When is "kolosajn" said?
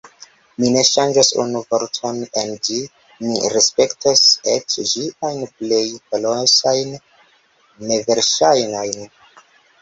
6.15-6.91